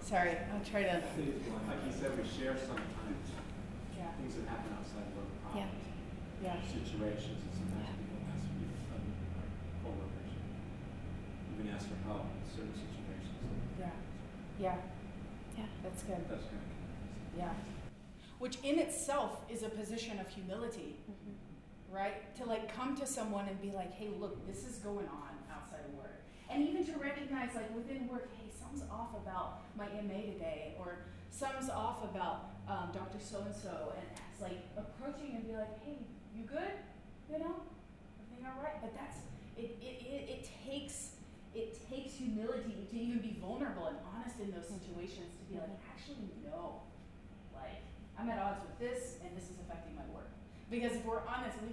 [0.00, 0.96] Sorry, I'll try to.
[0.98, 3.28] Like you said, we share sometimes
[3.96, 4.10] yeah.
[4.18, 5.70] things that happen outside of work problems,
[6.42, 6.56] yeah.
[6.56, 6.60] Yeah.
[6.64, 8.00] situations, and sometimes yeah.
[8.02, 9.04] people ask for from
[9.36, 9.48] our
[9.84, 10.32] coworkers,
[11.54, 13.36] even ask for help in certain situations.
[13.78, 13.94] Yeah,
[14.58, 14.76] yeah,
[15.56, 15.70] yeah.
[15.84, 16.24] That's good.
[16.28, 16.66] That's good.
[17.38, 17.52] Yeah.
[18.40, 21.94] Which in itself is a position of humility, mm-hmm.
[21.94, 22.34] right?
[22.36, 25.84] To like come to someone and be like, "Hey, look, this is going on outside
[25.86, 30.32] of work." And even to recognize, like within work, hey, something's off about my MA
[30.32, 30.98] today, or
[31.30, 33.18] something's off about um, Dr.
[33.18, 35.98] So and so, and it's like approaching and be like, hey,
[36.34, 36.76] you good?
[37.30, 37.56] You know,
[38.20, 38.80] everything all right?
[38.80, 39.18] But that's
[39.56, 39.78] it.
[39.80, 41.16] It, it, it takes
[41.54, 45.68] it takes humility to even be vulnerable and honest in those situations to be like,
[45.84, 46.80] actually, no,
[47.52, 47.84] like
[48.18, 50.32] I'm at odds with this, and this is affecting my work.
[50.70, 51.72] Because if we're honest, we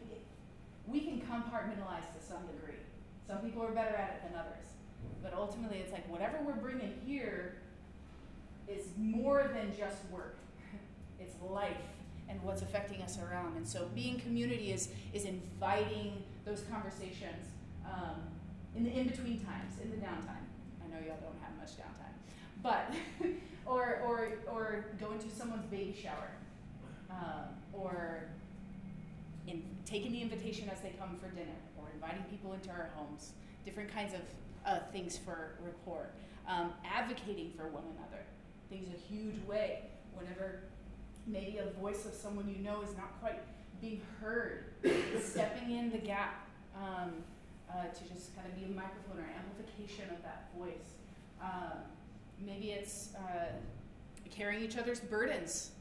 [0.88, 2.82] we can compartmentalize to some degree.
[3.30, 4.66] Some people are better at it than others.
[5.22, 7.58] But ultimately, it's like whatever we're bringing here
[8.68, 10.40] is more than just work.
[11.20, 11.78] it's life
[12.28, 13.56] and what's affecting us around.
[13.56, 17.50] And so, being community is is inviting those conversations
[17.86, 18.20] um,
[18.76, 20.46] in the in between times, in the downtime.
[20.84, 22.16] I know y'all don't have much downtime,
[22.64, 22.96] but
[23.68, 26.32] or or or going to someone's baby shower,
[27.12, 28.24] um, or
[29.46, 31.60] in taking the invitation as they come for dinner,
[32.02, 33.34] inviting people into our homes.
[33.66, 34.22] Different kinds of
[34.66, 36.10] uh, things for rapport.
[36.48, 38.24] Um, advocating for one another.
[38.24, 39.82] I think is a huge way.
[40.14, 40.62] Whenever
[41.28, 43.40] maybe a voice of someone you know is not quite
[43.82, 44.66] being heard,
[45.22, 47.12] stepping in the gap um,
[47.70, 50.96] uh, to just kind of be a microphone or amplification of that voice.
[51.42, 51.80] Um,
[52.44, 53.52] maybe it's uh,
[54.30, 55.72] carrying each other's burdens,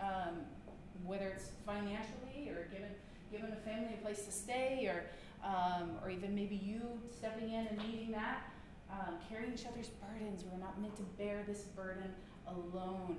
[0.00, 0.40] um,
[1.04, 2.90] whether it's financially or giving
[3.30, 5.04] giving a family a place to stay, or
[5.44, 8.42] um, or even maybe you stepping in and needing that.
[8.90, 10.44] Um, carrying each other's burdens.
[10.50, 12.10] We're not meant to bear this burden
[12.46, 13.18] alone.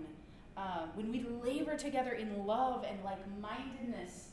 [0.58, 4.30] Um, when we labor together in love and like mindedness,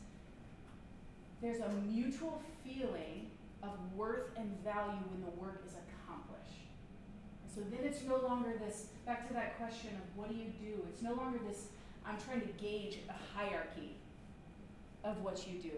[1.43, 3.31] there's a mutual feeling
[3.63, 6.67] of worth and value when the work is accomplished.
[7.45, 10.51] And so then it's no longer this, back to that question of what do you
[10.61, 10.83] do?
[10.89, 11.67] It's no longer this,
[12.07, 13.97] I'm trying to gauge a hierarchy
[15.05, 15.77] of what you do.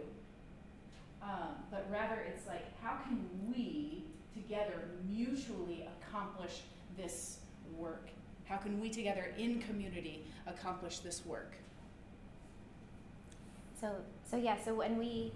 [1.22, 4.04] Um, but rather, it's like, how can we
[4.34, 6.62] together mutually accomplish
[6.96, 7.38] this
[7.76, 8.08] work?
[8.44, 11.52] How can we together in community accomplish this work?
[13.80, 15.32] So, so yeah, so when we,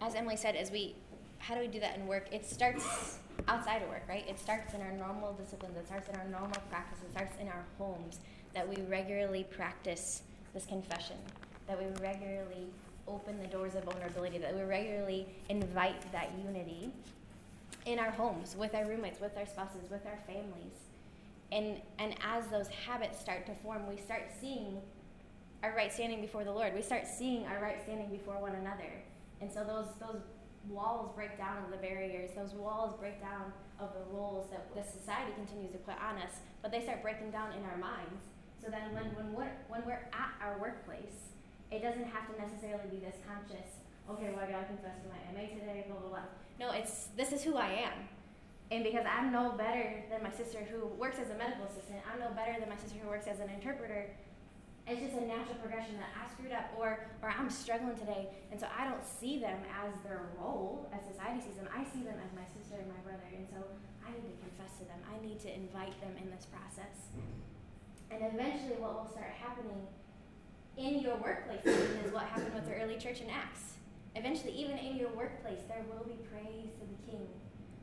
[0.00, 0.94] as Emily said, as we,
[1.38, 2.28] how do we do that in work?
[2.32, 4.24] It starts outside of work, right?
[4.28, 7.48] It starts in our normal disciplines, it starts in our normal practice, it starts in
[7.48, 8.20] our homes,
[8.54, 10.22] that we regularly practice
[10.54, 11.16] this confession,
[11.66, 12.66] that we regularly
[13.08, 16.90] open the doors of vulnerability, that we regularly invite that unity
[17.84, 20.74] in our homes, with our roommates, with our spouses, with our families.
[21.52, 24.80] And, and as those habits start to form, we start seeing
[25.62, 26.74] our right standing before the Lord.
[26.74, 28.90] We start seeing our right standing before one another.
[29.40, 30.22] And so those, those
[30.68, 34.82] walls break down of the barriers, those walls break down of the roles that the
[34.82, 38.24] society continues to put on us, but they start breaking down in our minds.
[38.62, 41.35] So then when, when, we're, when we're at our workplace,
[41.70, 45.18] it doesn't have to necessarily be this conscious, okay, well, I gotta confess to my
[45.34, 46.28] MA today, blah, blah, blah.
[46.58, 48.08] No, it's this is who I am.
[48.70, 52.18] And because I'm no better than my sister who works as a medical assistant, I'm
[52.18, 54.10] no better than my sister who works as an interpreter.
[54.86, 58.30] It's just a natural progression that I screwed up or or I'm struggling today.
[58.50, 61.66] And so I don't see them as their role as society sees them.
[61.70, 63.26] I see them as my sister and my brother.
[63.34, 63.58] And so
[64.06, 64.98] I need to confess to them.
[65.06, 67.10] I need to invite them in this process.
[67.14, 68.14] Mm-hmm.
[68.14, 69.90] And eventually what will start happening
[70.76, 73.80] in your workplace is what happened with the early church in Acts.
[74.14, 77.28] Eventually, even in your workplace, there will be praise to the King.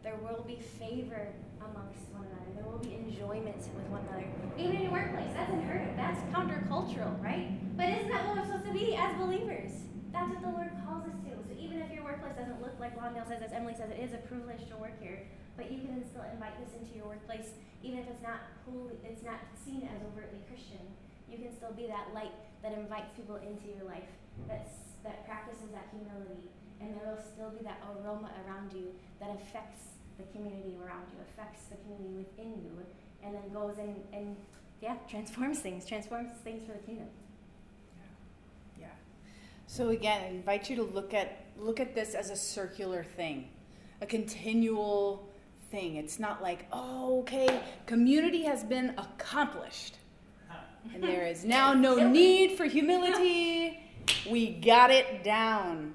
[0.04, 1.28] There will be favor
[1.62, 2.50] amongst one another.
[2.54, 4.26] There will be enjoyment with one another.
[4.58, 5.96] Even in your workplace, that's unheard of.
[5.98, 7.54] That's countercultural, right?
[7.78, 9.72] But isn't that what we're supposed to be as believers?
[10.12, 11.34] That's what the Lord calls us to.
[11.50, 14.14] So even if your workplace doesn't look like Lawndale says, as Emily says, it is
[14.14, 15.26] a privilege to work here.
[15.58, 19.22] But you can still invite this into your workplace, even if it's not wholly, it's
[19.22, 20.82] not seen as overtly Christian.
[21.30, 24.08] You can still be that light that invites people into your life,
[24.48, 26.50] that's, that practices that humility,
[26.80, 28.88] and there will still be that aroma around you
[29.20, 32.72] that affects the community around you, affects the community within you,
[33.24, 34.36] and then goes and, and
[34.82, 37.08] yeah, transforms things, transforms things for the kingdom.
[38.80, 38.88] Yeah.
[39.68, 43.48] So again, I invite you to look at look at this as a circular thing,
[44.02, 45.30] a continual
[45.72, 45.96] thing.
[45.96, 49.98] It's not like, oh, okay, community has been accomplished
[50.94, 53.80] and there is now no need for humility.
[54.30, 55.94] We got it down.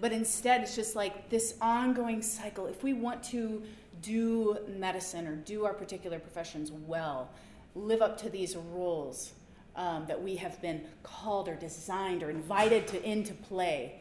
[0.00, 2.66] But instead, it's just like this ongoing cycle.
[2.66, 3.62] If we want to
[4.02, 7.30] do medicine or do our particular professions well,
[7.74, 9.32] live up to these rules
[9.76, 14.00] um, that we have been called or designed or invited to into play,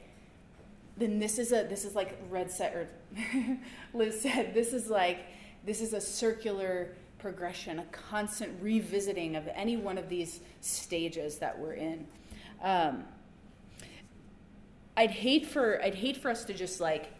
[0.98, 2.88] then this is a this is like Red said or
[3.94, 4.54] Liz said.
[4.54, 5.26] This is like
[5.66, 11.58] this is a circular progression, a constant revisiting of any one of these stages that
[11.58, 12.06] we're in.
[12.62, 13.06] Um,
[14.98, 17.12] I'd hate for I'd hate for us to just like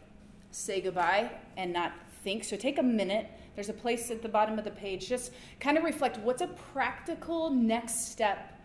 [0.52, 1.94] say goodbye and not
[2.24, 2.44] think.
[2.44, 3.28] So take a minute.
[3.56, 5.08] There's a place at the bottom of the page.
[5.08, 5.32] Just
[5.62, 8.60] kind of reflect what's a practical next step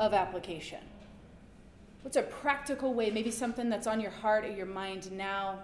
[0.00, 0.80] of application?
[2.00, 3.10] What's a practical way?
[3.10, 5.58] Maybe something that's on your heart or your mind now.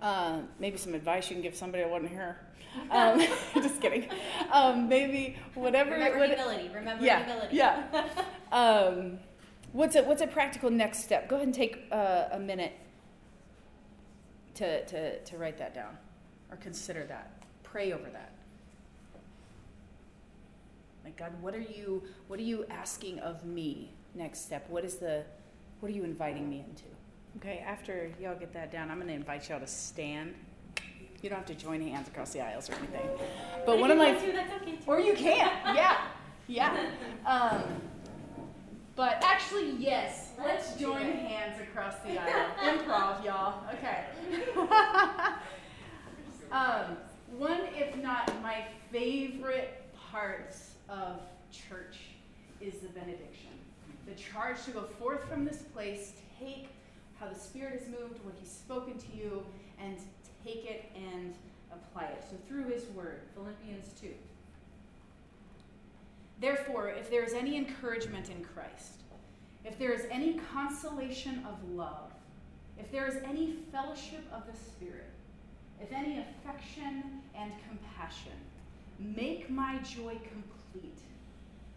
[0.00, 2.38] Uh, maybe some advice you can give somebody I wasn't here.
[2.90, 3.20] Um,
[3.54, 4.08] just kidding.
[4.52, 5.92] Um, maybe whatever.
[5.92, 6.70] Remember what, humility.
[6.74, 7.56] Remember yeah, humility.
[7.56, 8.08] Yeah.
[8.52, 9.18] um,
[9.72, 11.28] what's a what's a practical next step?
[11.28, 12.72] Go ahead and take uh, a minute
[14.54, 15.96] to, to to write that down,
[16.50, 17.42] or consider that.
[17.62, 18.32] Pray over that.
[21.04, 23.92] Like God, what are you what are you asking of me?
[24.14, 24.68] Next step.
[24.68, 25.24] What is the
[25.80, 26.84] what are you inviting me into?
[27.38, 27.64] Okay.
[27.66, 30.34] After y'all get that down, I'm going to invite y'all to stand.
[31.22, 33.08] You don't have to join hands across the aisles or anything.
[33.66, 34.78] But one of my Too, that's okay too.
[34.86, 35.98] or you can, yeah,
[36.46, 36.86] yeah.
[37.26, 37.62] Um,
[38.96, 42.50] but actually, yes, let's join hands across the aisle.
[42.62, 43.62] Improv, y'all.
[43.74, 44.04] Okay.
[46.52, 46.96] um,
[47.36, 51.20] one, if not my favorite parts of
[51.52, 51.98] church,
[52.60, 53.50] is the benediction.
[54.06, 56.68] The charge to go forth from this place, take
[57.18, 59.42] how the Spirit has moved, what He's spoken to you,
[59.78, 59.96] and
[60.44, 61.34] take it and
[61.72, 62.24] apply it.
[62.28, 64.08] So through His Word, Philippians 2.
[66.40, 69.02] Therefore, if there is any encouragement in Christ,
[69.64, 72.12] if there is any consolation of love,
[72.78, 75.10] if there is any fellowship of the Spirit,
[75.82, 77.02] if any affection
[77.34, 78.32] and compassion,
[78.98, 80.98] make my joy complete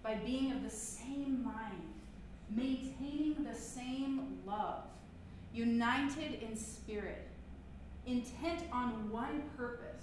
[0.01, 1.81] by being of the same mind,
[2.49, 4.83] maintaining the same love,
[5.53, 7.27] united in spirit,
[8.05, 10.01] intent on one purpose.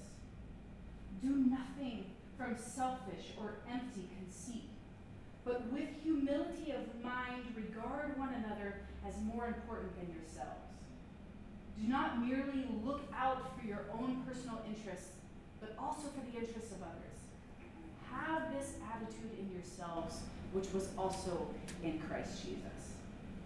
[1.22, 4.70] Do nothing from selfish or empty conceit,
[5.44, 8.76] but with humility of mind regard one another
[9.06, 10.70] as more important than yourselves.
[11.80, 15.12] Do not merely look out for your own personal interests,
[15.60, 17.18] but also for the interests of others.
[18.10, 20.20] Have this attitude in yourselves,
[20.52, 21.48] which was also
[21.82, 22.94] in Christ Jesus.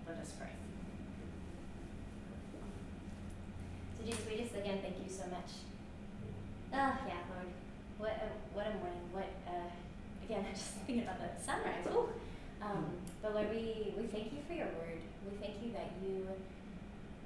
[0.06, 0.48] Let us pray.
[3.98, 4.06] So
[4.54, 5.50] Again thank you so much.
[6.72, 7.50] Oh yeah, Lord,
[7.98, 9.06] what a, what a morning.
[9.10, 9.70] What uh,
[10.24, 10.46] again?
[10.48, 11.86] I'm just thinking about the sunrise.
[11.90, 12.08] Ooh.
[12.62, 15.02] Um, but Lord, we we thank you for your word.
[15.26, 16.26] We thank you that you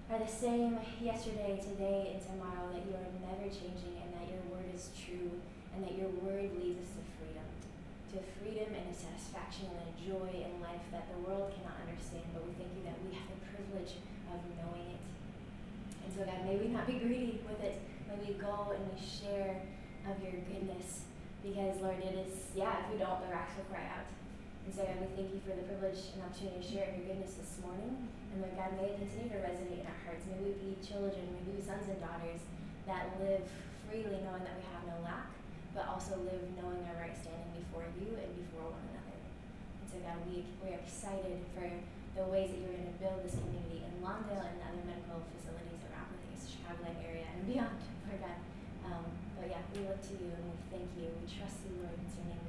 [0.09, 2.73] are the same yesterday, today, and tomorrow.
[2.73, 5.37] That you are never changing, and that your word is true,
[5.77, 7.49] and that your word leads us to freedom,
[8.13, 12.25] to freedom and a satisfaction and a joy in life that the world cannot understand.
[12.33, 14.01] But we thank you that we have the privilege
[14.33, 15.08] of knowing it.
[16.09, 17.85] And so, God, may we not be greedy with it.
[18.09, 19.61] May we go and we share
[20.09, 21.05] of your goodness.
[21.45, 24.09] Because, Lord, it is, yeah, if we don't, the rocks will cry out.
[24.65, 27.13] And so, God, we thank you for the privilege and opportunity to share of your
[27.13, 28.09] goodness this morning.
[28.33, 30.25] And, Lord God, may it continue to resonate in our hearts.
[30.33, 32.41] May we be children, may we be sons and daughters
[32.89, 33.45] that live
[33.85, 35.29] freely knowing that we have no lack,
[35.77, 39.21] but also live knowing our right standing before you and before one another.
[39.21, 41.69] And so, God, we, we are excited for
[42.17, 45.68] the ways that you're going to build this community in Lawndale and other medical facilities
[46.77, 48.39] area and beyond, Lord God.
[48.85, 49.05] Um,
[49.41, 51.09] but yeah, we look to you and we thank you.
[51.09, 51.97] We trust you, Lord.
[51.97, 52.48] In your name.